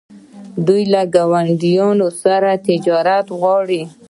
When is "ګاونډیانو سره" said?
1.15-2.49